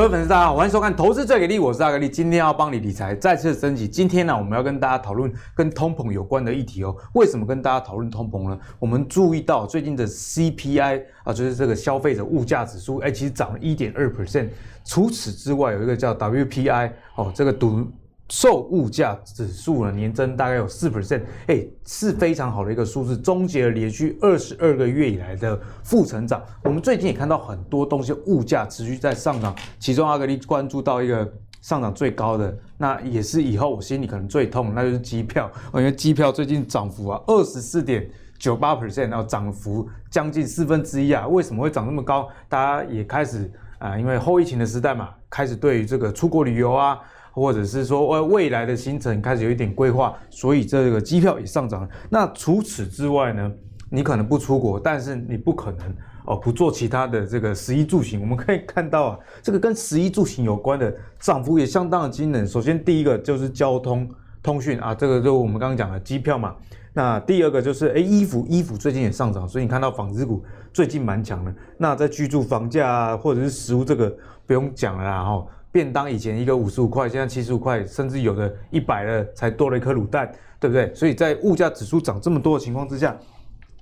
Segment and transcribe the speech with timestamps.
[0.00, 3.86] 各位粉丝，大家好，欢迎收看《投资最给力》，我是阿格力，今天要帮你理财再次升级。
[3.86, 6.96] 今天呢，我们要跟大家讨论跟通膨有关的议题哦。
[7.12, 8.58] 为什么跟大家讨论通膨呢？
[8.78, 14.48] 我们注意到最近的 CPI 啊，就是这个消费者物价指数，哎，其实涨了一点二 percent。
[14.86, 17.86] 除此之外，有一个叫 WPI 哦，这个读。
[18.30, 26.40] 售物价指数呢，年增大概有四 percent，哎，是非常好的一个数字，终结了连续二十二个月以来的负成长。
[26.62, 31.28] 我们最近也看到很多东西物价持续在上涨，其中阿格力关注到一个
[31.60, 42.28] 上涨最高的，那也是以后我心里可能最痛，那就是机票，因为机票最近涨幅啊二十四点九八 percent，然后涨幅将近四分之一啊，为什么会涨那么高？
[42.48, 46.96] 大家也开始啊、因为后疫情的时代嘛，开始对于这个出国旅游啊。
[47.32, 51.88] 或者是说，呃，未来的行程开始有一点规划，所以这个机票也上涨了。
[52.08, 53.52] 那除此之外呢，
[53.88, 55.94] 你可能不出国，但是你不可能
[56.26, 58.20] 哦不做其他的这个食衣住行。
[58.20, 62.46] 我们可以看到啊，这个跟食衣住行有关的涨幅也相当的惊人。
[62.46, 64.08] 首先第一个就是交通
[64.42, 66.54] 通讯啊，这个就我们刚刚讲的机票嘛。
[66.92, 71.54] 那第二个就是诶衣服，衣服最近也上涨，所以你看到纺织股最近蛮强的。
[71.78, 74.12] 那在居住房价啊，或者是食物这个
[74.44, 75.46] 不用讲了啦，哈。
[75.72, 80.92] 便当以前一个五十五块，现在七十五块，甚至有的一百了，才多了一颗卤蛋，对不对？
[80.94, 83.16] 所以在物价指数涨这么多的情况之下，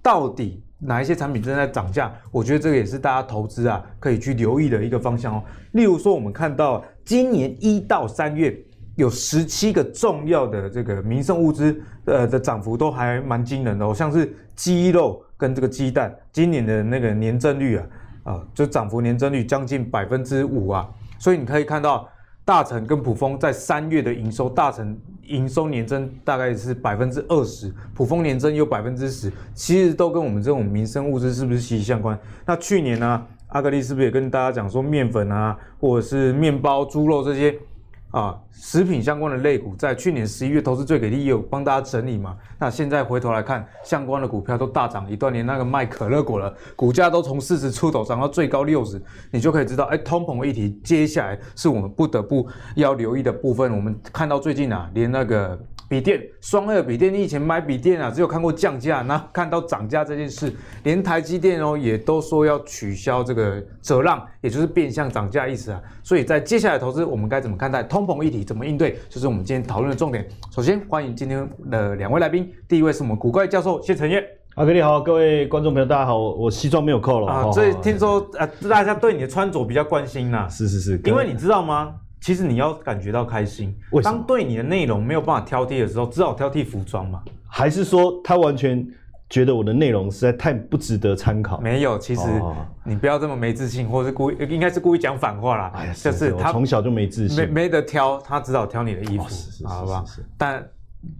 [0.02, 2.12] 到底哪一些产品正在涨价？
[2.30, 5.42] 我觉得这个也是大家投资啊可以去留意的一个方向哦。
[5.72, 8.54] 例如说，我们看到今年一到三月
[8.96, 17.86] 有十七个重要的这个民生物资呃的涨幅都还蛮惊人的哦，像是鸡肉跟这个鸡蛋，今年的那个年增率啊
[18.24, 20.86] 啊，就涨幅年增率将近百分之五啊。
[21.18, 22.08] 所以你可以看到，
[22.44, 32.18] 大成跟普丰在三月的营收，大成营收年增大概是百分之二十，普丰年增有百分之十，其实都跟我们这种民生物资是不是息息相关？
[32.46, 37.58] 那去年呢、阿格力是不是也跟大家讲说，面粉啊，或者是面包、猪肉这些？
[38.10, 42.36] 啊，食品相关的类股在去年十一月投资最给力，有帮大家整理嘛。
[42.58, 53.70] 那现在回头来看，相关的股票都大涨一段，连那个卖可乐果了，股价都从四十出头涨到最高六十，你就可以知道，哎，通膨议题接下来是我们不得不要留意的部分。
[53.74, 55.58] 我们看到最近啊，连那个。
[55.88, 65.80] 笔电双二笔电，你以前买笔电啊，只有看过降价，那看到涨价这件事，连台积电哦也都说要取消这个折让，也就是变相涨价意思啊。
[66.02, 70.28] 所以在接下来投资，我们该怎么看待通膨议题，怎么应对，就是我们今天讨论的重点。
[70.50, 74.22] 首先欢迎今天的两位来宾，第一位是我们古怪教授谢承彦。
[74.56, 80.48] 阿哥你好，各位观众朋友大家好，我西装没有扣了啊，所以听说啊，大家对你的穿着比较关心呐、啊。
[80.48, 81.94] 是是是，因为你知道吗？
[82.20, 87.22] 其实你要感觉到开心，当对你的内容没有办法挑剔的时候，只好挑剔服装嘛？
[87.46, 88.86] 还是说他完全
[89.30, 91.60] 觉得我的内容实在太不值得参考？
[91.60, 92.22] 没有，其实
[92.84, 95.72] 你不要这么没自信，或是故意，应该是故意讲反话啦。
[95.94, 100.04] 就是他从小就没自信，没没得挑，他只好挑你的衣服，好吧？
[100.36, 100.66] 但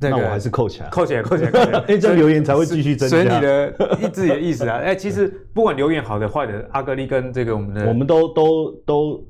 [0.01, 3.17] 那我还是扣起来，扣起来，扣起来， 扣起来，这样留言才会继续增加。
[3.17, 4.79] 所以你的意自己的意思啊？
[4.79, 9.25] 哎，其实不管留言好的坏的，阿格力跟这个我们的，我们都都都。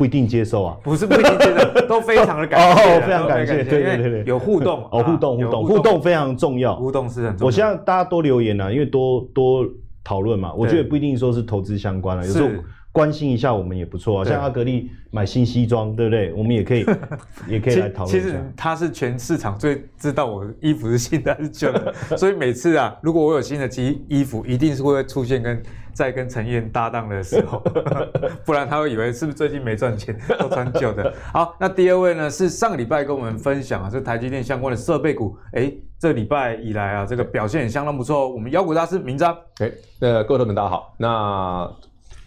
[0.00, 7.46] 不一定接受啊，不是不一定接受，都非常的感谢， 哦，非常感谢，对对对对，有互动哦，互动互动互动非常重要，互动是很重要。
[7.46, 9.62] 我希望大家多留言啊，因为多多
[10.02, 12.48] 讨论嘛，我觉得不一定说是投资相关了，有时候
[12.92, 14.24] 关心一下我们也不错啊。
[14.24, 16.32] 像阿格力买新西装，对不对？
[16.32, 16.86] 我们也可以
[17.46, 18.08] 也可以来讨论。
[18.08, 25.62] 其实他是全市场最知道我衣服是新的还是旧的，所以每次啊，如果我有新的机衣服，一定是会出现跟。
[25.92, 27.62] 在跟陈彦搭档的时候，
[28.44, 31.12] 不然他会以为是不是最近没赚钱，都穿旧的。
[31.32, 38.32] 好，那第二位呢是上个礼拜跟我们分享啊，这台积电相关的设备股，哎，这礼拜以来啊，这个表现也相当不错。
[38.32, 39.70] 我们妖股大师明章，哎，
[40.00, 41.70] 那各位朋友大家好，那。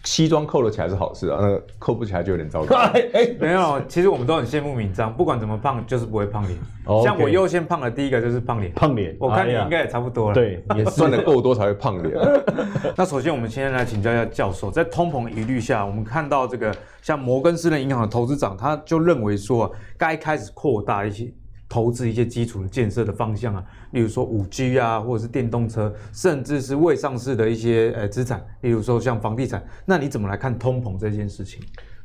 [0.04, 2.76] 西装扣了起来是好事啊，那个扣不起来就有点糟糕。
[2.94, 6.58] 哎哎，没有，其实我们都很羡慕敏彰，不管怎么胖，就是不会胖脸。
[6.84, 7.04] Oh, okay.
[7.04, 9.16] 像我优先胖的第一个就是胖脸，胖脸。
[9.18, 10.34] 我看你应该也差不多了。
[10.34, 12.14] 对， 也算的够多才会胖脸。
[12.94, 21.32] 那首先我们先来请教一下教授，在通膨疑虑下，我们看到这个像摩根士丹利银行的投资长，他就认为说，该开始扩大一些。
[21.74, 29.60] 投资一些基础的建设的方向啊，例如说五 G 啊，或者是电动车，甚至是未上市的一些呃资产，例如说像房地产。
[29.84, 31.60] 那你怎么来看通膨这件事情？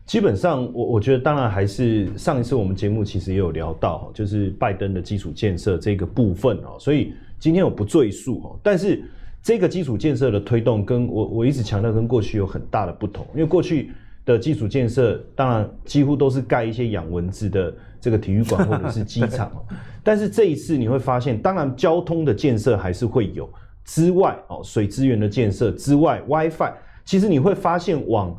[0.08, 8.60] 基本上，我我觉得当然还是上一次我们节目其实也有聊到，就是拜登的基础建设这个部分哦，所以今天我不赘述哦。
[8.64, 9.04] 但是
[9.44, 13.92] 这个基础建设的推动，跟我我一直强调跟过去有很大的不同，因为过去
[14.34, 17.74] 的基础建设当然几乎都是盖一些养蚊子的。
[18.02, 19.52] 这个体育馆或者是机场，
[20.02, 23.46] 但是这一次你会发现，当然交通的建设还是会有
[23.84, 26.72] 之外哦，水资源的建设之外，WiFi，
[27.04, 28.34] 其实你会发现往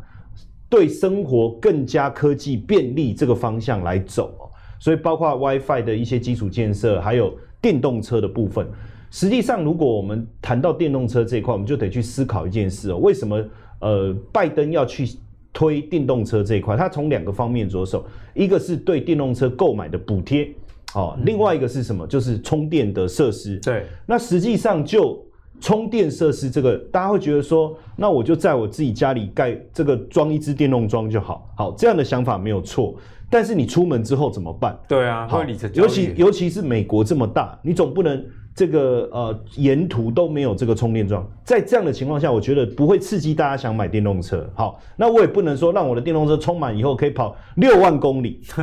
[0.71, 4.49] 对生活更加科技便利这个方向来走哦。
[4.79, 8.67] 所以包括 WiFi 的一些基础建设，还有电动车的部分。
[9.11, 13.45] 实际上，如果我们谈到电动车这一块，我们就得去思考一件事哦：为什么
[13.81, 15.07] 呃拜登要去
[15.53, 16.77] 推电动车这一块？
[16.77, 18.05] 它从两个方面着手，
[18.35, 20.49] 一个是对电动车购买的补贴，
[20.95, 22.07] 哦，另外一个是什么？
[22.07, 23.59] 就是充电的设施。
[23.61, 25.23] 对，那实际上就
[25.61, 31.53] 充电设施这个，大家会觉得说，那我就在我自己家里盖这个装一支电动桩就好。
[31.57, 32.95] 好，这样的想法没有错。
[33.33, 34.77] 但是你出门之后怎么办？
[34.89, 35.45] 对啊，好，
[35.75, 38.25] 尤其尤其是美国这么大，你总不能
[38.55, 41.27] 这个呃沿途都没有这个充电桩。
[41.45, 44.49] 在这样的情况下，我觉得不会刺激大家想买电动车。
[44.55, 48.41] 好，那我也不能说让我的电动车充满以后可以跑六万公里。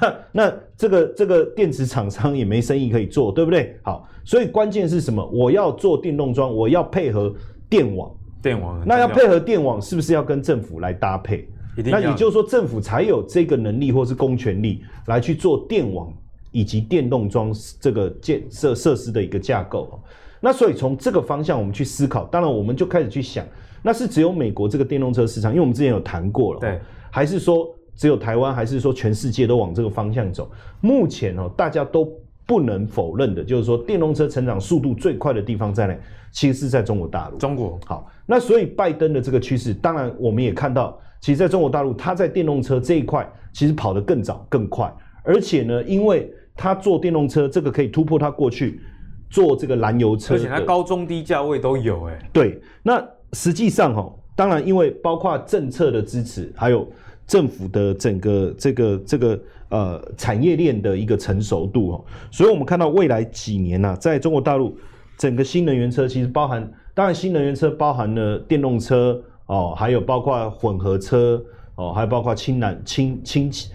[0.00, 3.78] 那那这个这个电池厂商也没生意可以做，对不对？
[3.82, 5.24] 好，所以关键是什么？
[5.32, 7.34] 我要做电动桩，我要配合
[7.68, 8.10] 电网。
[8.42, 11.48] 电网，那要配合电网，是不是要跟政府来搭配？
[11.76, 16.12] 那也就是说，政府才有这个能力或是公权力来去做电网
[16.54, 20.00] 以及电动桩这个建设设施的一个架构。
[20.40, 23.44] 那所以从这个方向我们去思考，当然我们就开始去想，
[23.82, 26.80] 那是只有美国这个电动车市场，因为我们之前有谈过了，对，
[27.10, 30.48] 还是说只有台湾，还是说全世界都往这个方向走？
[30.80, 32.08] 目前哦，大家都
[32.46, 35.96] 不能否认的，就是说电动车成长速度最快的地方在哪？
[36.30, 37.36] 其实是在中国大陆。
[37.38, 40.96] 中国好，那所以拜登的这个趋势，当然我们也看到。
[41.20, 48.80] 其实在中国大陆，它在电动车这一块其实跑得更早更快，而且呢，因为它做电动车这个可以突破他过去
[49.28, 52.30] 做这个燃油车，而且它高中低价位都有哎。
[52.32, 56.86] 对，那实际上哈，当然因为包括政策的支持，还有
[57.26, 64.76] 政府的整个这个这个呃产业链的一个成熟度哦，所以我们看到未来几年呐，在中国大陆
[65.18, 69.22] 整个新能源车其实包含，当然新能源车包含了电动车。
[69.46, 71.38] 哦，还有包括混合车，
[71.74, 73.70] 哦，还有包括氢燃、氢氢氢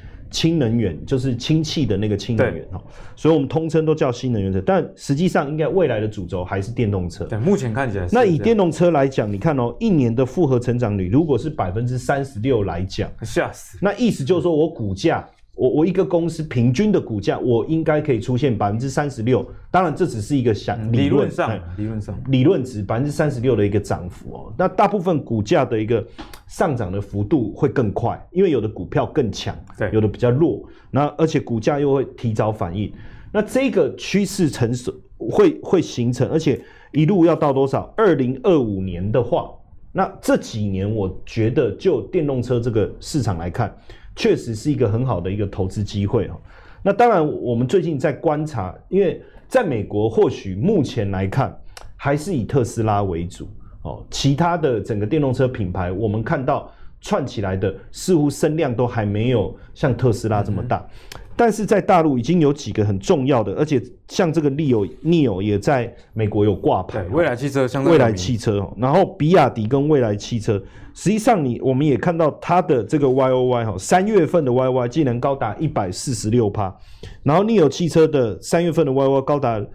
[0.59, 2.81] 能源，就是氢气的那个氢能源哦，
[3.15, 7.25] 所以我们通称都叫新能源车，但实际上应该未来的主轴还是电动车。
[7.25, 8.15] 对，目前看起来是。
[8.15, 13.77] 那以电动车来讲，你看哦，一年的复合成长率如果是百分之三十六来讲，吓死！
[13.81, 15.27] 那意思就是说我股价。
[15.59, 19.45] 我我一个公司平均的股价，我应该可以出现百分之三十六。
[19.69, 24.53] 当然，这只是一个想理论上，理论上理论值百分之三十六的一个涨幅哦。
[24.57, 26.01] 那大部分股价的一个
[26.47, 30.63] 上涨的幅度会更快，因为有的股票更强，对，有的比较弱。
[30.89, 32.89] 那而且股价又会提早反应。
[33.29, 36.57] 那这个趋势成熟会会形成，而且
[36.94, 37.94] 一路要到多少？
[37.97, 39.51] 二零二五年的话，
[39.91, 43.75] 那这几年我觉得就电动车这个市场来看。
[44.19, 46.36] 确实是一个很好的一个投资机会哦。
[46.83, 51.57] 那当然，我们最近在观察，因为在美国，或许目前来看
[51.95, 53.48] 还是以特斯拉为主
[53.81, 54.06] 哦。
[54.12, 56.69] 其他的整个电动车品牌，我们看到
[57.01, 60.78] 串起来的似乎声量都还没有像特斯拉这么大。
[60.78, 67.01] 嗯但是在大陆已经有几个很重要的，而且像这个 Nio Nio 也在美国有挂牌。
[67.13, 70.62] 未来汽车相对未来汽车，然后比亚迪跟未来汽车，
[70.94, 76.75] 实际上你我们也看到它的这个 Y O Y 哈，三月份的 Y O Y 竟然高达一百四十六趴，
[77.24, 79.65] 然后 Nio 汽车的三月份的 Y O Y 高达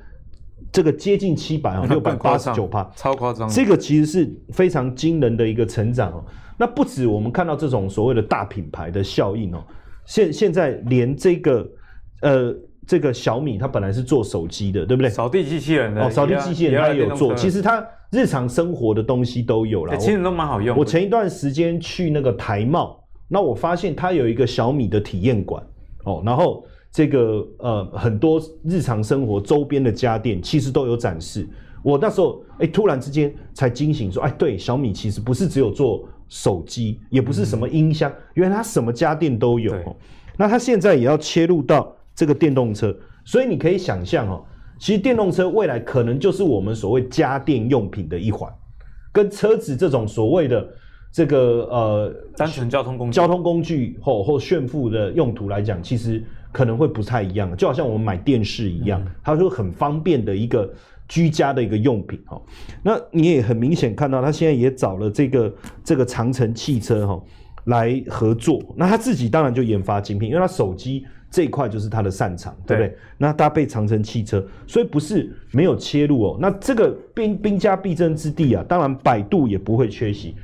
[0.74, 3.48] 这个接近七百啊，六百八十九趴，超夸张。
[3.48, 6.24] 这个其实是非常惊人的一个成长哦。
[6.58, 9.62] 那不止我们看到这种所谓的大品牌的效应哦。
[10.04, 11.64] 现现在连这个，
[12.22, 12.52] 呃，
[12.84, 15.08] 这个小米它本来是做手机的，对不对？
[15.08, 17.32] 扫地机器人的哦，扫地机器人它也有做。
[17.36, 20.76] 其实它日常生活的东西都有了，其实都蛮好用。
[20.76, 25.62] 我前一段时间去那个台贸，那我发现它有一个小米的体验馆
[26.04, 31.46] 哦，然后这个呃很多日常生活周边的家电其实都有展示。
[31.82, 36.08] 我那时候哎突然之间才惊醒说，哎对，小米其实不是只有做。
[36.26, 39.72] 手机也不是什么音箱，嗯、原来它什么家电都有。
[40.38, 42.96] 那它现在也要切入到这个电动车，
[43.26, 44.42] 所以你可以想象哦，
[44.78, 48.50] 其实电动车未来可能就是我们所谓家电用品的一环，
[49.12, 50.66] 跟车子这种所谓的
[51.12, 56.24] 这个呃单纯交通工具、交通工具或或炫富的用途来讲，其实
[56.54, 57.54] 可能会不太一样。
[57.56, 60.72] 就好像我们买电视一样，嗯、它说很方便的一个。
[61.06, 62.40] 居家的一个用品哈，
[62.82, 67.22] 那你也很明显看到，他现在也找了这个这个长城汽车哈
[67.64, 68.58] 来合作。
[68.74, 72.96] 那他自己当然就研发精品，因为他手机这一块就是他的擅长，对不对？
[73.18, 76.38] 那搭配长城汽车，所以不是没有切入哦。
[76.40, 80.34] 那这个兵兵家必争之地啊，当然百度也不会缺席。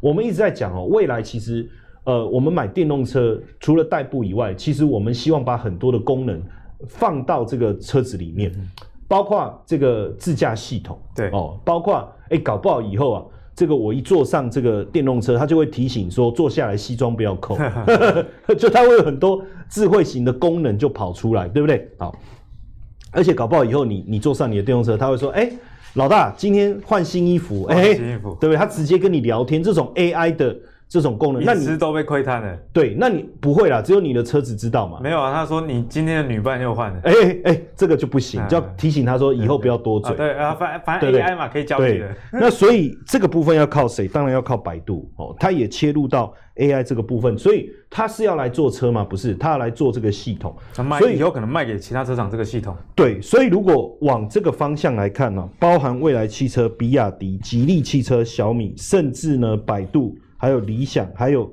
[0.00, 1.66] 我们一直在讲哦，未来其实
[2.04, 6.42] 呃，我们买电动车除了代步以外，其实我们希望把很多的功能
[6.88, 8.52] 放到这个车子里面。
[9.06, 13.24] 包括这个自驾系统，对哦，包括哎，搞不好以后啊，
[13.56, 17.58] 这个我一坐上这个电动车，它就会提醒说坐下来西装不要扣，
[18.56, 21.88] 就它会有很多智慧型的功能就跑出来，对不对？
[21.98, 22.14] 好，
[23.10, 25.50] 而且搞不好以后你你坐上你的电动车，它会说，哎，
[25.94, 28.56] 老大今天换新衣服，哎，新衣服，对不对？
[28.56, 30.56] 它直接跟你聊天，这种 AI 的。
[30.90, 32.58] 这种功能，那你都被窥探了。
[32.72, 34.98] 对，那你不会啦，只有你的车子知道嘛。
[35.00, 37.00] 没有啊，他说你今天的女伴又换了。
[37.04, 37.12] 哎
[37.44, 40.16] 哎，这个就不行，就要提醒他说以后不要多嘴。
[40.16, 42.12] 对啊，反反正 AI 嘛可以教你的。
[42.32, 44.08] 那所以这个部分要靠谁？
[44.08, 49.04] 当然要靠百度哦，他也切入到 AI 这个部分，所以他是要来做车吗？
[49.04, 50.52] 不是，他要来做这个系统。
[50.98, 52.76] 所以以后可能卖给其他车厂这个系统。
[52.96, 61.48] 对，所以如果往这个方向来看呢，包含未来汽车、比亚迪、吉利汽车、小米，甚至呢百度，还有理想，还有。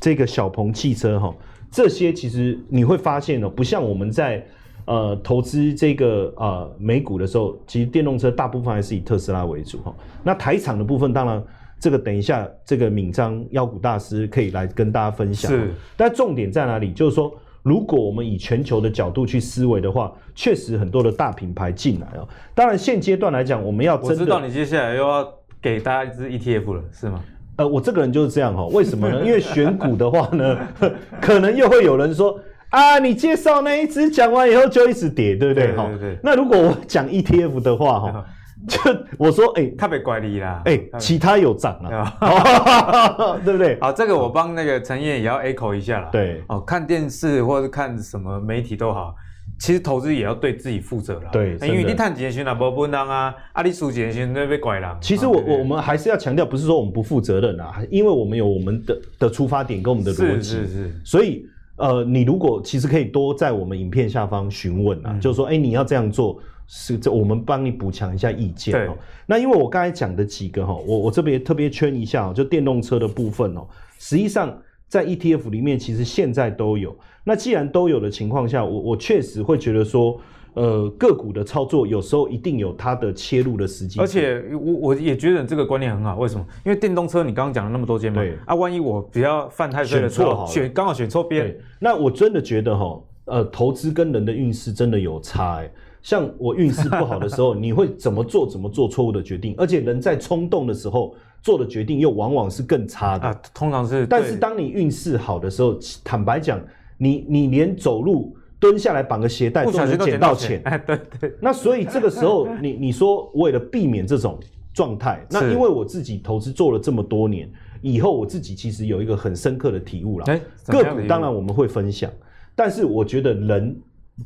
[0.00, 1.34] 这个小鹏汽车哈，
[1.70, 4.44] 这些其实你会发现哦，不像我们在
[4.86, 9.94] 呃投资这个呃美股的时候，其实电动车大部分还是以特斯拉为主哈。
[10.22, 11.42] 那台厂的部分，当然
[11.80, 15.50] 这个等一下这个敏章妖股大师可以来跟大家分享。
[15.50, 16.92] 是，但重点在哪里？
[16.92, 22.28] 就是说，如果我们以全球的角度去思维的话，确实很多的大品牌进来哦。
[22.52, 27.24] 当然现阶段来讲，我们要知道你接下来又要给大家一支 ETF 了，是吗？
[27.56, 29.24] 呃，我这个人就是这样哈，为什么呢？
[29.24, 30.58] 因为选股的话呢，
[31.20, 32.38] 可能又会有人说
[32.70, 35.72] 啊，你介绍那一只讲完以后就一直跌，对不对？
[35.76, 35.88] 哈，
[36.22, 38.24] 那如果我讲 ETF 的话哈，
[38.66, 38.80] 就
[39.18, 43.78] 我说哎，特别怪你啦，哎，其他有涨了，对不对？
[43.80, 46.08] 好，这个我帮那个陈燕也要 echo 一下啦。
[46.10, 49.14] 对，哦，看电视或者看什么媒体都好。
[49.58, 51.30] 其实投资也要对自己负责了。
[51.32, 54.98] 对，因为你赚钱先啊，不不当啊，啊你输钱先那被拐了。
[55.00, 60.50] 其实我我我们还是要强调，不是说我们不负责任啊，因为我们有我们的的出发点跟我们的逻辑。
[60.50, 61.00] 是是是。
[61.04, 61.46] 所以
[61.76, 68.92] 呃，你如果其实可以多在我们影片下方询问啊，嗯、就是说，哎，你要这样做，是这我们帮你补强一下意见哦。
[68.94, 68.96] 对
[69.26, 73.66] 那因为我刚才讲的几个哈，我我这边特别圈一下，就电动车的部分哦，
[73.98, 74.56] 实际上。
[74.88, 76.96] 在 ETF 里面，其实现在都有。
[77.24, 80.20] 那既然都有的情况下，我我确实会觉得说，
[80.52, 83.98] 呃，个股的操作有时候一定有它的切入的时机。
[83.98, 86.16] 而且我我也觉得这个观念很好。
[86.16, 86.46] 为什么？
[86.64, 95.70] 因为电动车你刚刚讲了那么多间嘛，啊，万一我比较犯太岁的时候，选刚好选错边，那我真的觉得哈，呃，投资跟人的运势真的有差哎。
[96.04, 98.48] 像我运势不好的时候，你会怎么做？
[98.48, 99.56] 怎么做错误的决定？
[99.58, 101.16] 而且人在冲动的时候。
[101.44, 104.06] 做的决定又往往是更差的啊，通常是。
[104.06, 106.58] 但是当你运势好的时候，坦白讲，
[106.96, 111.34] 你你连走路蹲下来绑个鞋带都能捡到钱，哎，对对。
[111.42, 114.40] 那所以这个时候， 你你说为了避免这种
[114.72, 117.46] 状态，那因为我自己投资做了这么多年，
[117.82, 120.24] 以后我自己其实有一个很深刻的体悟了。
[120.66, 122.10] 个股当然我们会分享，
[122.54, 123.76] 但是我觉得人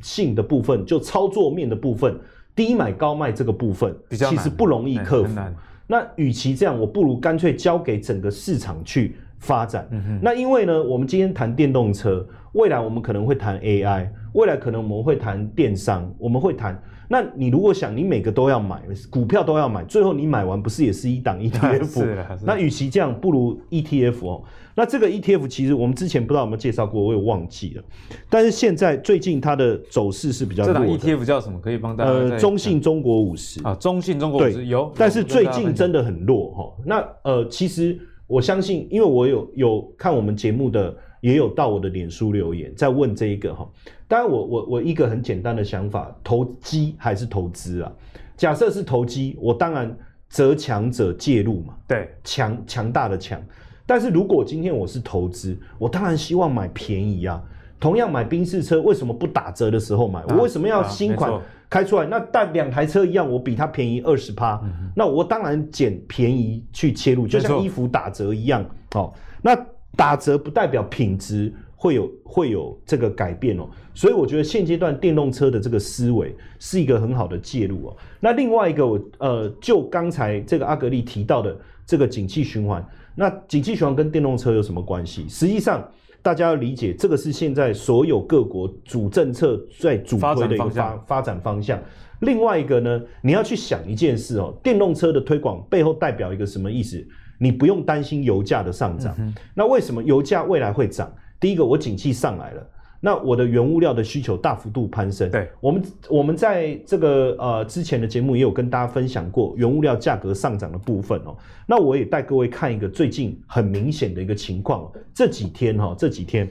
[0.01, 2.17] 性的部分，就操作面的部分，
[2.55, 5.39] 低买高卖这个部分，其实不容易克服。
[5.87, 9.87] 那与其这样，我不如干脆交给整个市场去发展。
[9.91, 10.19] 嗯。
[10.21, 16.81] 那因为呢，我们今天谈电动车，未来我们可能会谈 AI，未来可能我们会谈电商，我们会谈。
[17.11, 18.79] 那你如果想你每个都要买，
[19.09, 22.37] 股票都要买，最后你买完不是也是一档 ETF？
[22.45, 24.43] 那与其这样，不如 ETF 哦。
[24.75, 27.83] 那这个 ETF 其实我们之前不知道有没有介绍过，我也忘记了。
[28.29, 30.79] 但是现在最近它的走势是比较弱的。
[30.79, 31.59] 这档 ETF 叫什么？
[31.59, 32.11] 可以帮大家？
[32.11, 34.93] 呃，中信中国五十啊，中信中国五十有。
[34.95, 36.73] 但是最近真的很弱哈。
[36.85, 43.67] 那呃，其实我相信，因为我有有看我们节目的，也有到我的脸书留言在问这一个哈。
[44.07, 47.91] 当然我，我我我一个很简单的想法，投机还是投资啊？
[48.37, 49.97] 假设是投机，我当然
[50.29, 51.73] 择强者介入嘛。
[51.87, 53.41] 对，强强大的强。
[53.87, 57.43] 但是如果今天我是投资，我当然希望买便宜啊。
[57.79, 60.21] 同样买宾士车，为什么不打折的时候买？
[60.29, 61.31] 我为什么要新款
[61.69, 62.05] 开出来？
[62.05, 64.61] 那但两台车一样，我比它便宜二十趴，
[64.95, 68.65] 那我当然捡便宜去切入，就像衣服打折一样。
[68.95, 69.57] 哦，那
[69.95, 73.69] 打折不代表品质会有会有这个改变哦。
[73.93, 77.97] 所以我觉得现阶段电动车的这个思维是一个很好的介入哦。
[78.19, 82.85] 那另外一个，我呃，就刚才这个阿格力提到的这个景气循环。
[83.15, 85.27] 那景气循环跟电动车有什么关系？
[85.27, 85.85] 实际上，
[86.21, 91.81] 大家要理解，这个是现在所有各国主政策在主推的一个发发展方向。
[92.21, 97.05] 另外一个呢，你要去想一件事哦，电动车的推广背后代表一个什么意思？
[97.39, 99.15] 你不用担心油价的上涨。
[99.53, 101.09] 那为什么油价未来会涨？
[101.39, 102.69] 第一个，我景气上来了。
[103.01, 111.35] 那我的原物料的需求大幅度攀升，对，我们我们在这个呃之前的节目也有跟大家分享过原物料价格上涨的部分哦。
[111.65, 116.45] 那我也带各位看一个最近很明显的一个情况，这几天哈，这几天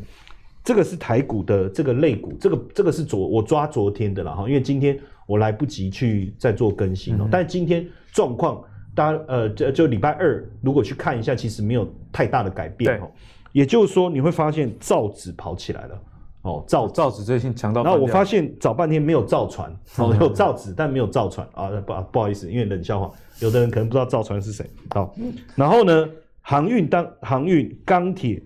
[0.64, 7.28] 这个是台股的这个类股，这个这个是昨我抓昨天的了哈，因为今天我来不及去再做更新哦。
[7.31, 8.64] 但是今天状况
[8.95, 13.11] 大家呃，就就礼拜二如果去看一下，其实没有太大的改变哦。
[13.52, 16.00] 也就是说，你会发现造纸跑起来了
[16.49, 17.85] 哦，造造纸最近强到。
[17.85, 24.64] 然后我发现找半天没有造船，哦，有造纸但没有造船啊，不不好意思，因为冷笑话，有的人可能不知道造船是谁。
[24.90, 25.14] 好，
[25.55, 26.09] 然后呢，
[26.40, 28.43] 航运当航运钢铁，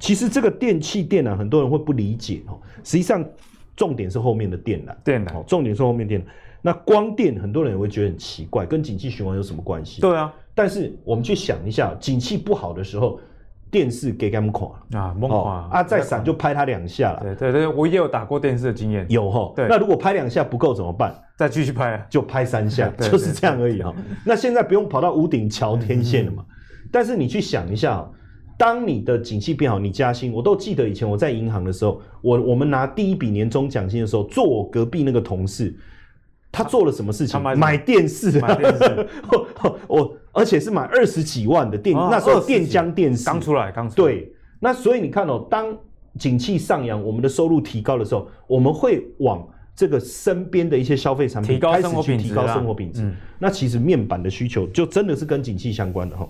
[0.00, 3.24] 其实这个电器电缆很多人会不理解哦，实际上
[3.76, 6.24] 重点是后面的电缆，电缆，哦重点是后面电缆。
[6.64, 10.00] 那光电很多人也会觉得很奇怪，跟景气循环有什么关系？
[10.00, 13.18] 对啊，但是我们去想一下，景气不好的时候，
[13.72, 17.20] 电视给他们垮啊，猛垮啊，再闪就拍他两下了。
[17.22, 19.50] 对对对，我也有打过电视的经验，有哈。
[19.56, 21.12] 对，那如果拍两下不够怎么办？
[21.38, 23.92] 再继续拍，就拍三下， 就是这样而已哈。
[24.26, 26.44] 那现在不用跑到屋顶瞧天线了嘛？
[26.92, 28.06] 但是你去想一下，
[28.58, 35.74] 当你的景气变好，你加薪，我都记得以前我在银行的时候，我我们拿第一笔年终奖金的时候，坐我隔壁那个同事。
[36.54, 37.40] 他做了什么事情？
[37.40, 39.08] 买，买电视，买电视，
[39.88, 44.12] 我而且是买二十几万的电，哦、那时候电浆电视刚出来，刚出来。
[44.12, 45.76] 对，那所以你看哦，当
[46.18, 49.46] 景气上扬，我们的收入提高的时候，我们会往
[49.76, 53.02] 这个身边的一些消费产品开始去提高生活品质。
[53.02, 56.28] 嗯、那其实面板的需求就真的是跟景气相关的哈。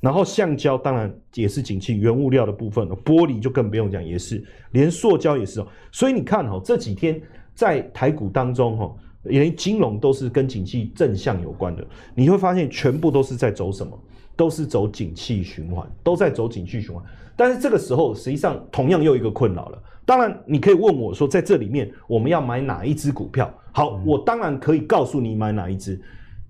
[0.00, 4.42] 然后橡胶当然也是景气原物料的部分，玻璃就更不用讲，也是，
[4.72, 5.66] 连塑胶也是哦。
[5.92, 7.20] 所以你看哦，这几天
[7.54, 8.94] 在台股当中哈。
[9.24, 13.98] 连金融都是跟景气正向有关的，你会发现全部都是在走什么？
[14.34, 17.04] 都是走景气循环，都在走景气循环。
[17.36, 19.82] 但是这个时候，实际上同样又一个困扰了。
[20.06, 23.52] 当然，你可以问我说，在这里面我们要买哪一只股票？
[23.72, 26.00] 好，我当然可以告诉你买哪一只。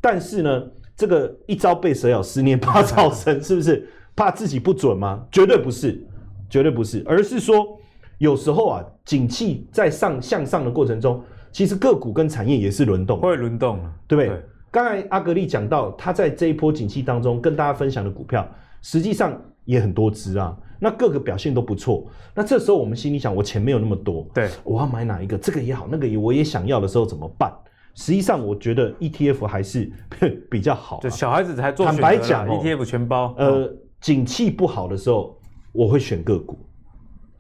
[0.01, 0.63] 但是呢，
[0.97, 3.87] 这个一朝被蛇咬，十年怕草绳， 是不是？
[4.15, 5.27] 怕自己不准吗？
[5.33, 6.07] 绝对不是，
[6.49, 7.79] 绝对不是，而是说
[8.19, 11.23] 有时候啊，景气在上向上的过程中。
[11.53, 13.79] 其实个股跟产业也是轮动，会轮动，
[14.09, 14.29] 对不对？
[14.29, 18.49] 对，刚才阿格力讲到，他在这一波景气当中跟大家分享的股票，
[18.81, 22.07] 实际上也很多只啊，那各个表现都不错。
[22.35, 25.37] 那这时候我们心里想，我钱没有那么多，对，我要买哪一个？
[25.37, 27.53] 这个也好，那个也我也想要的时候怎么办？
[27.95, 29.93] 实际上，我觉得 ETF 还是
[30.51, 31.01] 比较好，啊。
[31.03, 33.35] 就小孩子才做坦白讲，ETF 全包。
[33.37, 35.39] 呃，景气不好的时候，
[35.73, 36.57] 我会选个股；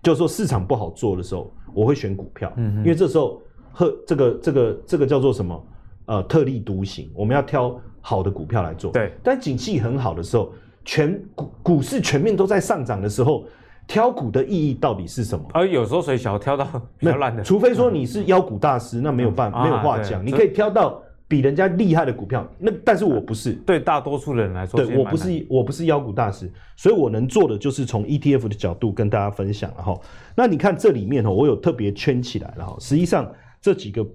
[0.02, 2.52] 就是说市场不好做的时候，我会选股票。
[2.56, 3.40] 嗯哼，因为这时候。
[3.72, 5.66] 和这个这个这个叫做什么？
[6.06, 8.90] 呃，特立独行，我们要挑好的股票来做。
[8.90, 10.52] 对，但景气很好的时候，
[10.84, 13.44] 全股股市全面都在上涨的时候，
[13.86, 15.44] 挑股的意义到底是什么？
[15.54, 16.66] 而有时候谁想要挑到
[16.98, 22.44] 比较烂的，除非说你是妖股大师，嗯、那没有办法，嗯、没有话讲，啊、你可以挑到比人家厉害的股票。
[22.58, 29.96] 那但是我不是，对大多数人来说，对我不是我不是妖股大师，所以我能做的就是从 ETF 的角度跟大家分享了哈。
[30.34, 33.32] 那你看这里面哈，我有特别圈起来了哈，实际上。
[33.62, 34.06] 这几个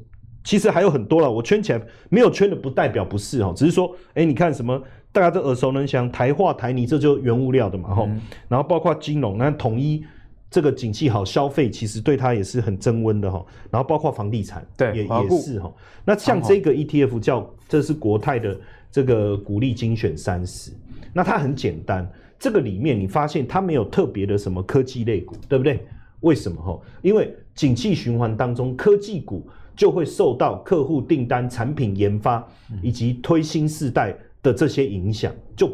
[0.43, 4.79] 其实还有很多了，我圈起来没有圈的不代表不是哈，只是说，哎，你看什么，
[5.11, 10.03] 大家都耳熟能详，台化、台泥，这就是原物料的嘛哈，嗯、然后包括金融，那统一
[10.49, 15.73] 这个景气好，消费其实对它也是很增温的哈，然后包括房地产，对，也也是哈。
[16.05, 18.57] 那像这个 ETF 叫，这是国泰的
[18.91, 20.71] 这个股利精选三十，
[21.13, 25.85] 那它很简单，这个里面你发现它没有特别的什么科技类股，对不对？
[26.21, 26.79] 为什么哈？
[27.01, 32.47] 因为景气循环当中，科技股就会受到客户订单、产品研发
[32.81, 35.69] 以及推新世代的这些影响，就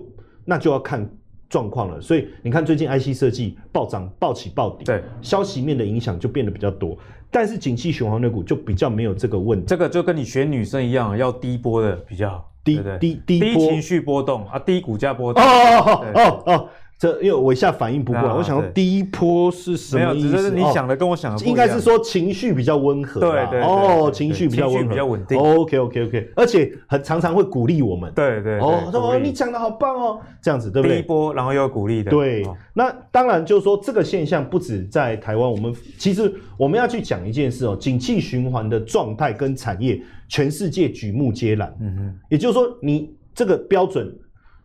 [0.46, 1.08] 那就要看
[1.50, 2.02] 状况了。
[2.02, 6.98] 所以你看，最近 IC 设计暴涨、暴起暴跌，对消息面的影响就变得比较多。
[7.30, 9.65] 但是景气循环的股就比较没有这个问题。
[9.67, 15.43] 这个就跟你选女生一样，要低波的比较好，低低低低情绪波动啊，低股价波动。
[15.43, 16.69] 哦哦哦哦哦。
[16.99, 20.29] 这因为我一下反应不过来，啊、我想说第一波是什么意思？
[20.29, 21.45] 没是你想的跟我想的不。
[21.49, 23.19] 应该是说情绪比较温和。
[23.19, 25.38] 对对，对，对哦，情绪比较温和，比较稳定。
[25.38, 28.10] OK OK OK，而且很常常会鼓励我们。
[28.13, 30.97] 对对，对哦，说你讲的好棒哦，这样子对不对？
[30.97, 32.10] 第一波，然后又有鼓励的。
[32.10, 41.75] 对，哦、那当然就是说这个现象不止在台湾，我们其实我们要去讲一件事哦，景气循环的状态跟产业，全世界举目皆然。
[41.82, 44.10] 嗯哼，也就是说你这个标准。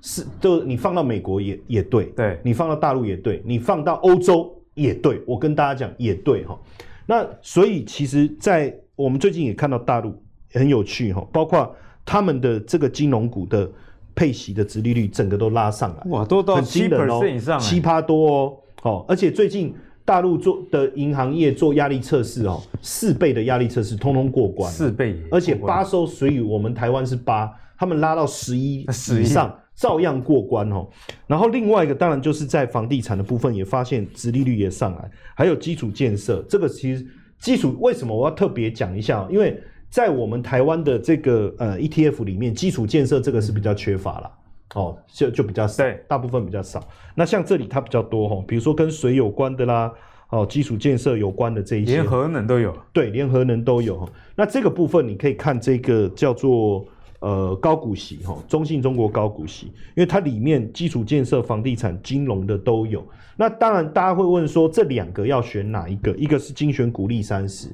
[0.00, 6.58] 是，就你放到美国也也对，对，你放到大陆也对，你放到欧洲也对，我跟大家讲也对哈。
[7.04, 10.14] 那所以其实，在我们最近也看到大陆
[10.52, 13.68] 很有趣哈，包括他们的这个金融股的
[14.14, 28.86] 配息的殖利率，整个都拉上来，哇，都到七 percent 以上，七趴多哦，哦，而且最近大陆做的银行业做压力测试哦，四倍的压力测试通通过关，四倍，而且八收所以我们台湾是八，他们拉到十一
[29.18, 29.52] 以上。
[29.78, 30.88] 照样过关哦，
[31.28, 37.06] 然后另外一个当然就是在房地产的部分也发现殖利率也上来，还有基础建设，这个其实
[37.38, 39.24] 基础为什么我要特别讲一下？
[39.30, 39.56] 因为
[39.88, 44.30] 在我们台湾的这个呃 ETF 里面，基础建设这个是比较缺乏啦。
[44.74, 46.86] 哦，就就比较少，大部分比较少。
[47.14, 49.90] 那像这里它比较多哈，比如说跟水有关的啦，
[50.28, 54.06] 哦，基础建设有关的这一些，连核能都有，对，连核能都有哈。
[54.34, 56.84] 那这个部分你可以看这个叫做
[57.20, 63.06] 呃高股息哈，中信中国高股息，因为它里面基础建设、房地产、金融的都有。
[63.36, 66.12] 那当然大家会问说，这两个要选哪一个？
[66.16, 67.68] 一个是精选股利三十，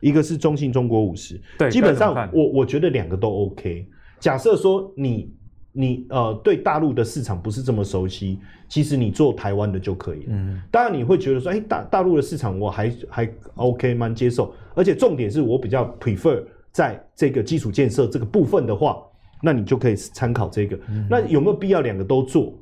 [0.00, 1.40] 一个是中信中国五十。
[1.58, 3.86] 对，基本上我我觉得两个都 OK。
[4.18, 5.32] 假设说你。
[5.72, 10.30] 你呃对大陆的市场不是这么熟悉，其实你做台湾的就可以了。
[10.30, 14.52] 嗯，当然你会觉得说，哎、欸，大大陆的市场我还还 OK，蛮接受。
[14.74, 19.02] 而且重点是我比较 prefer 在这个基础建设这个部分的话，
[19.42, 20.78] 那你就可以参考这个。
[20.88, 22.52] 嗯、那有没有必要两个都做？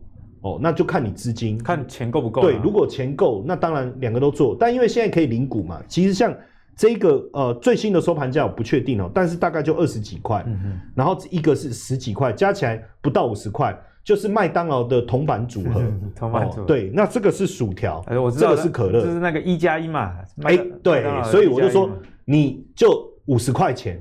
[0.43, 2.43] 哦，那就看你资金，看钱够不够。
[2.43, 4.57] 对，如果钱够，那当然两个都做。
[4.59, 6.35] 但因为现在可以领股嘛，其实像。
[6.81, 15.83] 这个呃最新的收盘价我不确定哦，但是大概就二十几块，嗯，然后一个是十几块，加起来不到五十块，就是麦当劳的铜板组合，
[16.15, 21.91] 铜板组合、哦，对，那这个是薯条，哎，我知道这个是可乐，就是那个一加一嘛，哎，对，所以我就说
[22.25, 23.99] 你就五十块钱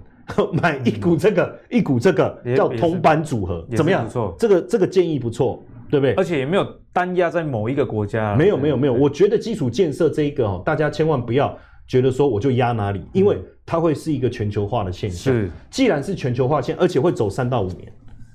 [0.51, 4.03] 买一股这个、嗯、一股这个叫铜板组合，怎么样？
[4.03, 6.13] 不错，这个这个建议不错，对不对？
[6.15, 11.57] 而且也没有单压在某一个国家，没有没有没有，我觉得基础建设这一个哦，大家千万不要。
[11.87, 15.33] 觉得说我就压哪里，因为它会是一个全球化的现象。
[15.33, 17.89] 是，既然是全球化现，而且会走三到五年，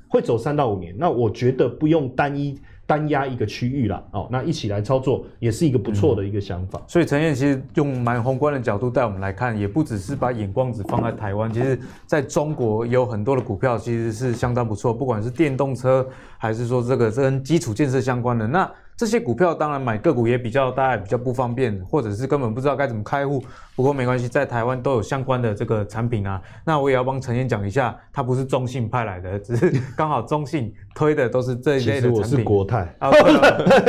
[0.09, 2.59] 会走三到五年，那我觉得不用单一
[2.93, 6.79] 单压一个区域了哦，那一起来操作也是一个不错的一个想法。
[6.87, 18.71] 所以陈燕其实用蛮宏观的角度带我们来看，也不只是把眼光只放在台湾，其实在中国有很多的股票其实是相当不错，不管是电动车还是说这个跟基础建设相关的那。
[19.03, 23.43] 这些股票当然买个股也比较大家比较不方便，或者是根本不知道该怎么开户。
[23.75, 26.41] 不过没关系，在台湾都有相关的这个产品啊。
[26.65, 32.15] 那我也要帮陈燕讲一下，他不是中信派来的，只是刚好中信推的都是这一类的产品。
[32.23, 32.95] 其实我是国泰。
[33.01, 33.11] 啊、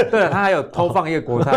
[0.09, 1.51] 对，了，他还有偷放一个国泰，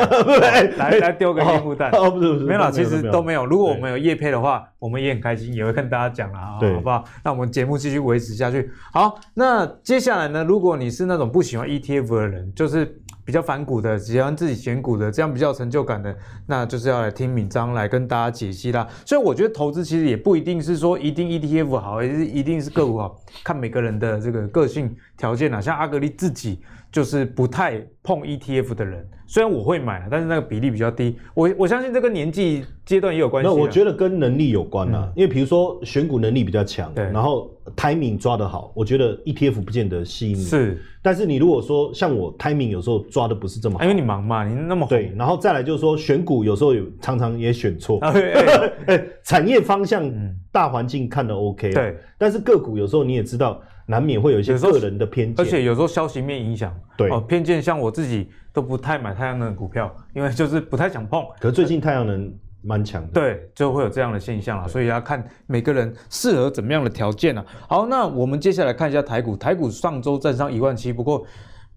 [0.77, 1.91] 来来丢个烟雾弹。
[1.93, 3.47] 哦，不是不是，没有，其实都没有。
[3.47, 7.05] 如果我们有业配的话，我们也很开心，也会跟大家讲啊，好不好？
[7.25, 8.71] 那我们节目继续维持下去。
[8.93, 10.45] 好，那接下来呢？
[10.45, 13.01] 如果你是那种不喜欢 ETF 的人，就是。
[13.27, 18.87] 比较反股的，喜欢自己选股的，这样比较有成就感的，那就是要来听敏章来跟大家解析啦。
[19.05, 25.61] 所以我觉得投资其实也不一定是说一定 ETF 好，还是一定是个股好，看每个人的这个个性条件啦。
[25.61, 26.61] 像阿格力自己
[26.93, 29.05] 就是不太碰 ETF 的人。
[29.27, 31.19] 虽然我会买，但是那个比例比较低。
[31.35, 33.51] 我我相信这个年纪阶段也有关系。
[33.51, 40.43] 那我觉得跟能力有关啊，嗯、因为比如说选股能力比较强，对，然后 timing 抓得好，我觉得 ETF 不见得吸引你。
[40.43, 47.99] 是，但是你如果说像我 timing 有时候抓的不是这么好，因为你忙嘛，你那么对，然后再来就是说选股有时候有常常也选错。
[48.87, 50.11] 哎、产业方向
[50.53, 53.61] 大环境看的 OK，对，但是个股有时候你也知道。
[53.89, 57.63] 难免会有一些个人的偏见，而且有时候消息面影响，对哦，偏见。
[57.63, 61.25] 像我自己都不太买太阳能的股票，因为就是不太想碰。
[61.39, 62.29] 可是最近太阳能
[62.67, 64.69] 蛮强的，对，就会有这样的现象了。
[64.69, 67.45] 所以要看每个人适合怎么样的条件呢？
[67.69, 71.25] 好，那我们接下来看一下台股，台股上周站上一万七，不过。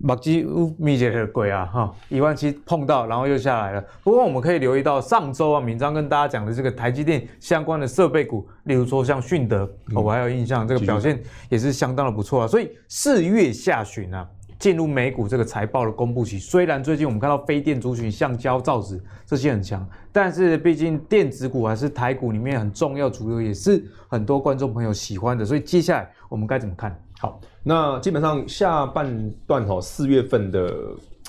[0.02, 3.84] 目睭密集的鬼啊，哈，一万七碰到，然后又下来了。
[4.02, 12.48] 不过我们可以留意到上周啊，明章跟大家讲的这个台积电相关的设备股，例如说像迅德，嗯、我还有印象，这个表现也是相当的不错啊。
[12.48, 14.26] 所以四月下旬啊，
[14.60, 25.46] 进入美股这个财报的公布期，虽然最近我们看到非电族群、橡胶、造纸这些很强，但是毕竟电子股还是台股里面很重要主流，也是很多观众朋友喜欢的。
[25.46, 27.02] 所以接下来我们该怎么看？
[27.20, 30.70] 好，那基本上下半段哦，四月份的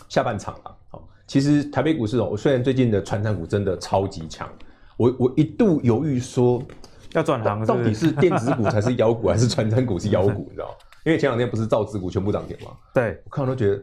[0.08, 4.48] 下半场啊，好，其实台北股市哦，我虽然最近的传产股真的超级强，
[4.96, 6.60] 我我一度犹豫说
[7.12, 10.46] 要转行，到底是电子股才是妖股，还是传产股是妖股？
[10.48, 10.76] 你知道？
[11.04, 12.72] 因为前两天不是造纸股全部涨停吗？
[12.94, 13.82] 对，我看到都觉得，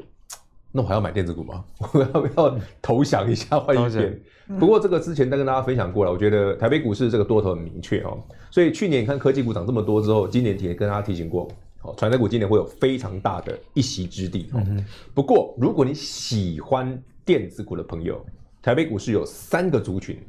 [0.72, 1.64] 那我还要买电子股吗？
[1.94, 4.22] 我要不 要投降一下换一边？
[4.60, 8.18] 不过这个之前都跟大家分享过了，我觉得台北股市这个多头很明确哦，
[8.52, 11.50] 所以去年你看科技股涨这么多之后，今年也跟大家提醒过。
[11.96, 14.50] 传产股今年会有非常大的一席之地。
[14.54, 18.20] 嗯、不过，如果你喜欢电子股的朋友，
[18.62, 20.20] 台北股市有三个族群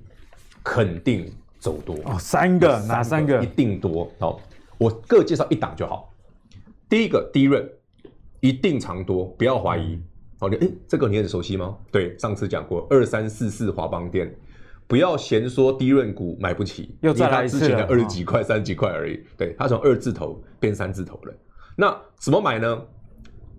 [0.63, 2.17] 肯定走多哦。
[2.17, 3.43] 三个，三个哪三个？
[3.43, 4.09] 一定多。
[4.21, 4.41] 好，
[4.79, 6.13] 我各介绍一档就好。
[6.89, 7.69] 第一个，低润
[8.41, 10.01] 一定长多，不要怀疑。
[10.41, 11.77] 好、嗯，你哎，这个你很熟悉吗？
[11.93, 14.35] 对，上次讲过二三四四华邦电。
[14.87, 17.61] 不要嫌说低润股买不起，又再来一次了。
[17.61, 19.23] 之前的二十几块、三十几块而已。
[19.37, 21.35] 对，它从二字头变三字头了。
[21.77, 22.83] 那怎么买呢？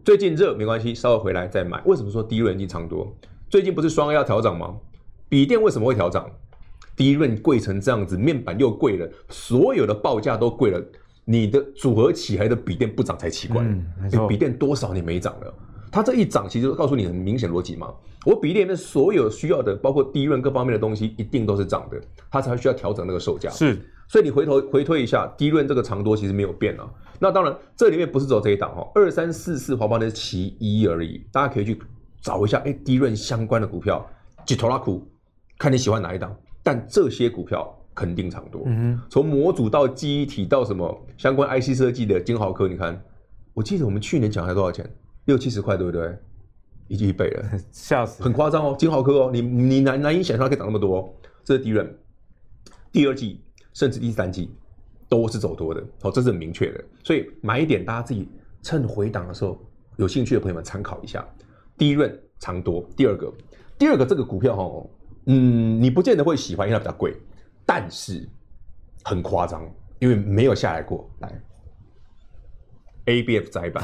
[0.03, 1.79] 最近热没关系，稍微回来再买。
[1.85, 3.15] 为什么说低润一长多？
[3.47, 4.75] 最近不是双 A 要调涨吗？
[5.27, 6.27] 笔电为什么会调涨？
[6.95, 10.83] 低润贵成这样子，面板又贵了，所有的报价都贵了。
[11.31, 13.61] 你的组合起来的笔电不涨才奇怪。
[13.61, 14.27] 嗯，没错。
[14.27, 15.53] 笔电多少年没涨了？
[15.91, 17.93] 它这一涨，其实告诉你很明显逻辑嘛。
[18.25, 23.47] 我笔电里面所有需要的，包括低润各方面的东西，一定都是涨的，它才需要调整那个售价。
[23.51, 26.89] 是，所以你回头回推一下，低润这个长多其实没有变啊。
[27.19, 31.23] 那当然，这里面不是只有这一档哈，二三四四华邦的其一而已。
[31.31, 31.79] 大家可以去
[32.21, 34.03] 找一下，哎，低润相关的股票，
[34.47, 35.07] 几头拉苦，
[35.59, 36.35] 看你喜欢哪一档。
[36.63, 38.63] 但这些股票肯定长多。
[38.65, 43.03] 嗯哼，从模组到记忆体到什么相关 IC 设计的晶豪科，你看，
[43.53, 44.89] 我记得我们去年讲才多少钱？
[45.25, 46.17] 六七十块，对不对？
[46.87, 48.23] 已经一倍了， 吓死！
[48.23, 51.09] 很夸张哦，晶豪科哦，你你难难以想象它可以涨那么多哦。
[51.43, 51.97] 这是第一轮，
[52.91, 54.49] 第二季甚至第三季
[55.09, 56.83] 都是走多的哦，这是很明确的。
[57.03, 58.27] 所以买一点，大家自己
[58.63, 59.59] 趁回档的时候，
[59.97, 61.27] 有兴趣的朋友们参考一下。
[61.77, 63.31] 第一轮长多，第二个，
[63.77, 64.89] 第二个这个股票哦，
[65.25, 67.15] 嗯，你不见得会喜欢，因为它比较贵，
[67.69, 68.27] 但是
[69.03, 69.61] 很夸张，
[69.99, 71.41] 因为没有下来过来。
[73.05, 73.83] A B F 窄板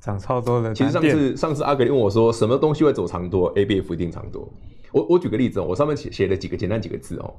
[0.00, 0.74] 涨超多的。
[0.74, 4.50] 其实上次上次阿格力问我说，什么东西会走长多？A B F 一定长多。
[4.90, 7.34] 我我举个例子哦，我上面写写了几个简单几个字哦。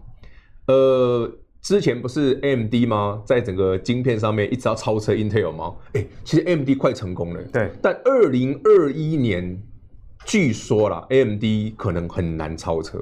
[0.67, 1.31] 呃，
[1.63, 3.23] 之前不是 M D 吗？
[3.25, 5.73] 在整个晶片上面一直要超车 Intel 吗？
[5.93, 7.41] 哎，其实 M D 快成功了。
[7.45, 7.71] 对。
[7.81, 9.60] 但二零二一年，
[10.25, 12.99] 据说啦 M D 可能很难超车，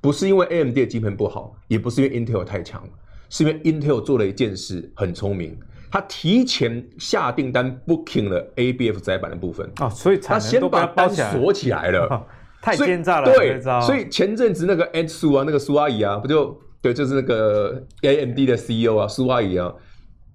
[0.00, 2.82] 不是因为 A M D 的晶片不好，也不是因为 Intel 太强，
[3.28, 5.58] 是因为 Intel 做了一件事很聪明。
[5.90, 9.66] 他提前下订单 booking 了 ABF 载板的部分。
[9.80, 12.26] 哦，所以他先把单锁起来了，哦、
[12.60, 13.34] 太奸诈了。
[13.34, 19.72] 对，所以前阵子那个 Ed 苏啊，那个苏阿姨啊，不就对，就是那个 AMD 的 CEO 啊，苏阿姨啊，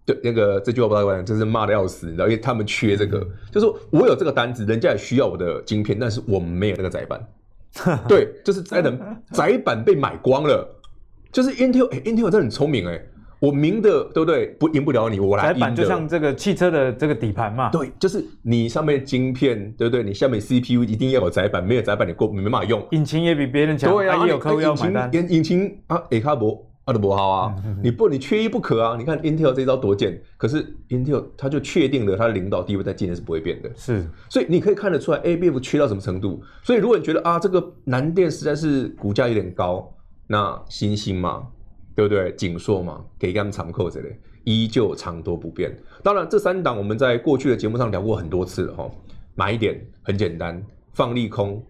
[0.06, 7.24] 对，那个这句话不知道讲，就是骂的要死，你知道，因为他们缺这个，嗯、就是我有这个单子，人家也需要我的晶片，但是我们没有那个载板，
[8.08, 8.98] 对，就是载的
[9.34, 10.68] 窄板被买光了，
[11.32, 13.10] 就是 Intel，哎，Intel 真的很聪明哎、欸。
[13.40, 14.46] 我明的对不对？
[14.58, 15.76] 不赢不了你，我来赢。
[15.76, 17.70] 就像这个汽车的这个底盘嘛。
[17.72, 20.02] 对，就是你上面晶片，对不对？
[20.02, 22.82] 你下面 CPU 一定要有窄板，没有窄板你过没办法用。
[22.92, 25.10] 引擎也比别人强，对啊，也有客户要买单。
[25.12, 28.96] 引擎，引擎啊，，A 卡博啊都不好啊，你不你缺一不可啊。
[28.98, 33.70] 你看 Intel 这招多贱，可是 Intel 它就确定了它的领导地位在今年是不会变的。
[33.76, 36.44] 是，所以你可以看得出来 ABF 缺到什么程度。
[36.64, 39.94] 所以如果你觉得啊这个南电实在是股价有点高，
[40.28, 41.48] 那新兴嘛。
[41.96, 42.34] 对不对？
[42.34, 45.72] 景硕嘛，给他们长扣着嘞，依旧长多不变。
[46.02, 48.90] 当然，这三档我们在过去的节目上聊过很多次了哈。
[49.36, 50.60] 买一点很简单，
[50.94, 51.64] 放利空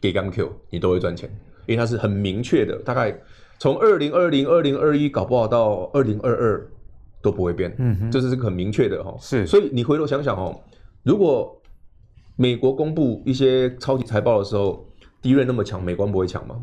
[0.00, 1.28] 给他们 Q，你都会赚钱，
[1.66, 2.78] 因为它是很明确的。
[2.86, 3.14] 大概
[3.58, 6.70] 从二零二零、二零二一搞不好到二零二二
[7.22, 9.16] 都不会变，嗯哼，这是这个很明确的哈。
[9.18, 10.60] 是，所以你回头想想哦，
[11.02, 11.60] 如果
[12.36, 14.86] 美国公布一些超级财报的时候，
[15.22, 16.62] 低润那么强，美光不会强吗？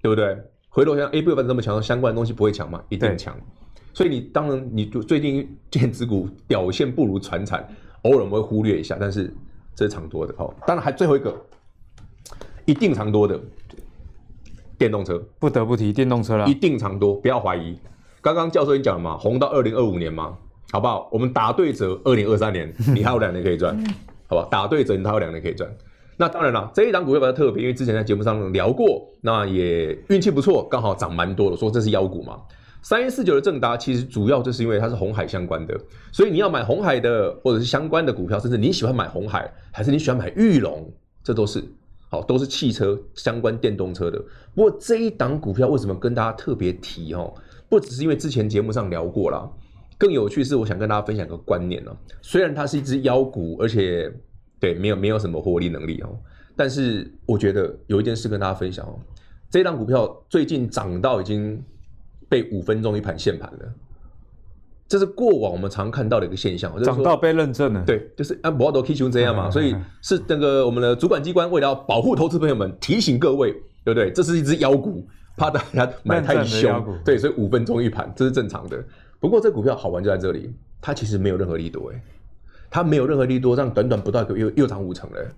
[0.00, 0.36] 对不对？
[0.70, 2.82] 回头想，A 股反正那么强，相关的东西不会强嘛？
[2.88, 3.38] 一定强。
[3.92, 7.68] 所以你当然，你就最近电子股表现不如传产，
[8.02, 9.32] 偶尔我们会忽略一下，但是
[9.76, 10.52] 这是长多的哦。
[10.66, 11.36] 当然还最后一个，
[12.64, 13.38] 一定长多的
[14.82, 16.44] 电动车，不得不提电动车了。
[16.48, 17.78] 一定长多，不要怀疑。
[18.20, 20.36] 刚刚教授已经讲了嘛，红到二零二五年嘛，
[20.72, 21.08] 好不好？
[21.12, 23.78] 我们打对折，二零二三年 你还有两年可以赚，
[24.26, 24.44] 好不好？
[24.46, 25.70] 打对折，你还有两年可以赚。
[26.16, 32.36] 那当然了，这一档股票比较特别，因为之前在节目上聊过，那也运气不错，刚好涨蛮多的，说这是妖股嘛。
[32.82, 35.78] 三一四九的正达其实主要就是因为它是红海相关的，
[36.10, 40.92] 所以你要买红海的或者是相关的股票，甚至你喜欢买红海，还是你喜欢买玉龙，
[41.22, 41.62] 这都是
[42.12, 44.22] 好，都是汽车相关电动车的。
[44.54, 47.34] 不过这一档股票为什么跟大家特别提哦？
[47.68, 49.50] 不只是因为之前节目上聊过了，
[49.98, 51.90] 更有趣是我想跟大家分享一个观念呢。
[52.20, 54.12] 虽然它是一只妖股，而且。
[54.60, 56.16] 对，没有没有什么获利能力哦，
[56.54, 58.94] 但是我觉得有一件事跟大家分享哦，
[59.50, 61.60] 这档股票最近涨到已经
[62.28, 63.74] 被五分钟一盘限盘了，
[64.92, 67.82] 这是过往我们常看到的一个现象，涨到被认证了。
[67.86, 73.52] 对，就是啊，摩尔多 K 熊这样嘛，所以是那个我们的主管机关为了要保护投资朋友们，提醒各位，
[73.86, 74.12] 对不对？
[74.12, 75.02] 这是一只妖股，
[75.34, 78.84] 怕大家买太凶，对，所以五分钟一盘，这是正常的。
[79.18, 80.52] 不过这股票好玩就在这里，
[80.82, 81.98] 它其实没有任何利多诶。
[82.68, 85.34] 它没有任何利多，这样短短不到一个月又涨五成了。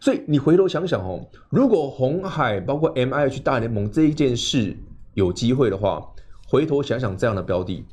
[0.00, 1.20] 所以你回头想想哦，
[1.50, 4.74] 如果红海包括 MIH 大联盟这一件事
[5.12, 6.02] 有机会的话，
[6.48, 7.84] 回头想想这样的标的，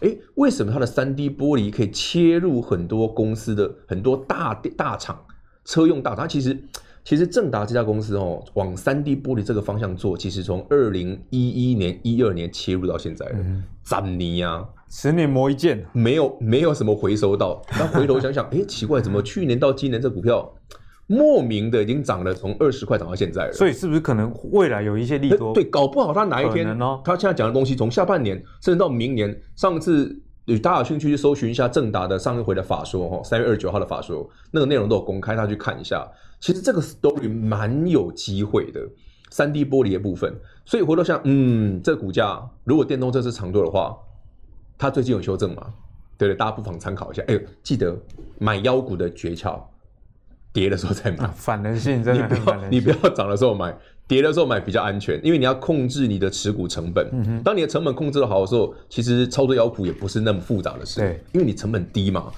[0.00, 5.24] 诶，为什么它的三 D 玻璃可以切入很多公司的很多大大厂
[5.64, 6.28] 车用大厂？
[6.28, 6.58] 其实
[7.04, 13.38] 其实正达这家公司哦，往三 D 玻璃这个方向做，其实从二零一一年一二年切入到现在了，
[13.84, 14.66] 詹尼呀。
[14.90, 17.60] 十年磨一剑，没有没有什么回收到。
[17.72, 20.54] 那回头想想，哎，奇怪，怎么去年到今年这股票
[21.06, 23.52] 莫名的已经涨了，从二十块涨到现在了？
[23.52, 25.52] 所以是不是可能未来有一些利多？
[25.52, 36.06] 对，搞不好他哪一天，他现在讲的东西，从下半年甚至到明年，上次有大家有兴趣去搜寻一下正达的上一回的法说哈，三月二十九号的法说，那个内容都有公开，大家去看一下。
[36.40, 38.80] 其实这个 story 蛮有机会的，
[39.30, 40.34] 三 D 玻璃的部分。
[40.66, 43.96] 所以回头想，嗯，这个股价如果电动车是长多的话，
[44.78, 45.72] 它最近有修正吗？
[46.16, 47.22] 对对，大家不妨参考一下。
[47.28, 47.96] 哎呦，记得
[48.38, 49.58] 买妖股的诀窍，
[50.54, 51.24] 跌的时候再买。
[51.24, 53.76] 啊、反人性真的你不要，你不要涨的时候买。
[54.06, 57.42] 跌的时候买比较安全，因为你要控制你的持股成本。
[57.42, 61.00] 当你的成本控制的好的时候，其实操作妖股也不是那么复杂的事。
[61.00, 62.30] 对，因为你成本低嘛。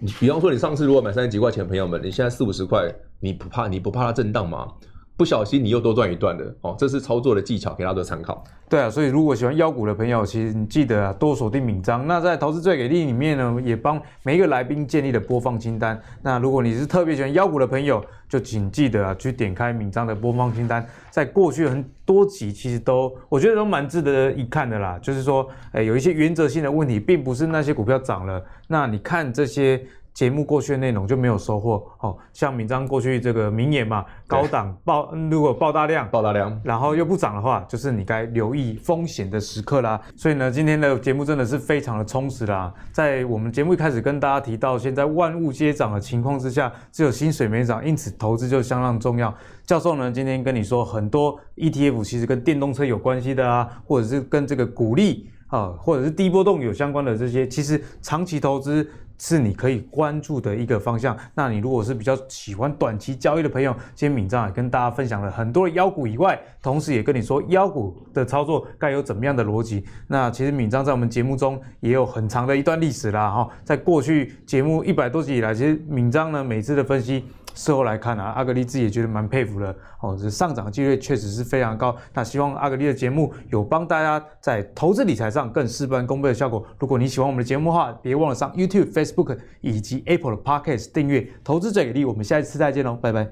[0.00, 3.68] 你比方说，你上次如果买三十几块钱，朋友们，你现在四五十块，你不怕？
[3.68, 4.66] 你不怕它震荡吗？
[5.16, 8.42] 不小心你又多赚一段的哦，这是操作的技巧，给大家做参考。
[8.68, 12.02] 对啊，所以如果喜欢妖股的朋友，其实你记得啊，多锁定闵漳。
[12.04, 16.00] 那在投资最给力里面呢，也帮每一个来宾建立了播放清单。
[16.22, 20.84] 那如果你是特别喜欢妖股的朋友，就请记得啊，去点开闵漳的播放清单。
[21.10, 24.98] 在过去很多集，其实都我觉得都蛮值得一看的啦。
[25.02, 29.80] 就是说，诶，有一些原则性的问题，并不是那些股票涨了，那你看这些。
[30.14, 40.00] 节目过去的内容就没有收获哦，像明章过去这个名言嘛，高档爆如果爆大量，爆大量，然后又不涨的话，就是你该留意风险的时刻啦。
[40.14, 42.72] 所以呢，今天的节目真的是非常的充实啦。
[42.92, 49.34] 在我们节目一开始跟大家提到，现在万物皆涨的情况之下，只有薪水没涨，因此投资就相当重要。
[49.64, 58.86] 教授呢，今天跟你说很多 ETF 其实跟电动车有关系的啊，或者是跟这个股利啊，或者是低波动有相关的这些，其实长期投资。
[59.22, 61.16] 是你可以关注的一个方向。
[61.32, 69.84] 那你如果是比较喜欢短期交易的朋友，今天敏章也跟大家分享了很多的妖股以外，同时也跟你说妖股的操作该有怎么样的逻辑。
[70.08, 77.24] 那其实敏章在我们节目中也有很长的一段历史啦，哈，在过去节目一百多集以来，其实敏章呢每次的分析。
[77.54, 81.94] 事后来看啊，阿格力自己也觉得蛮佩服的哦，这上涨几率确实是非常高。
[82.14, 86.64] 那希望阿格力的节目有帮大家在投资理财上更事半功倍的效果。
[86.78, 92.04] 如果你喜欢我们的节目的话，别忘了上 YouTube、Facebook Book 以及 Apple 的 Podcast 订阅《投资者给力》。
[92.08, 93.24] 我们下一次再见喽，拜拜，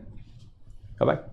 [0.99, 1.30] 拜拜。